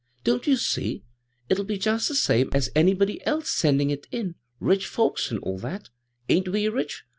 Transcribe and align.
"Don't 0.23 0.47
you 0.47 0.55
see? 0.57 1.03
If 1.47 1.57
11 1.59 1.67
be 1.67 1.77
just 1.77 2.07
the 2.07 2.15
same 2.15 2.49
as 2.53 2.71
anybody 2.75 3.23
else 3.23 3.51
sendin' 3.51 3.91
it 3.91 4.07
in— 4.11 4.33
^rich 4.59 4.85
folks, 4.87 5.29
and 5.29 5.39
all 5.41 5.59
that. 5.59 5.89
Ain't 6.27 6.47
we 6.47 6.67
rich? 6.69 7.03